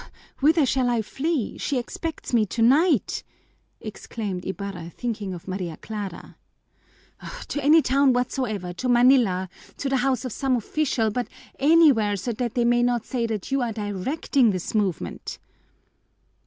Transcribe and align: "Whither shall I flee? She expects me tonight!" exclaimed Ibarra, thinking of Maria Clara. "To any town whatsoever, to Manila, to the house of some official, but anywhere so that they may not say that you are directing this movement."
"Whither 0.39 0.65
shall 0.65 0.89
I 0.89 1.03
flee? 1.03 1.59
She 1.59 1.77
expects 1.77 2.33
me 2.33 2.43
tonight!" 2.47 3.21
exclaimed 3.79 4.45
Ibarra, 4.47 4.89
thinking 4.89 5.31
of 5.31 5.47
Maria 5.47 5.77
Clara. 5.77 6.37
"To 7.49 7.63
any 7.63 7.83
town 7.83 8.11
whatsoever, 8.11 8.73
to 8.73 8.89
Manila, 8.89 9.47
to 9.77 9.89
the 9.89 9.97
house 9.97 10.25
of 10.25 10.31
some 10.31 10.55
official, 10.55 11.11
but 11.11 11.27
anywhere 11.59 12.15
so 12.15 12.31
that 12.31 12.55
they 12.55 12.65
may 12.65 12.81
not 12.81 13.05
say 13.05 13.27
that 13.27 13.51
you 13.51 13.61
are 13.61 13.71
directing 13.73 14.49
this 14.49 14.73
movement." 14.73 15.37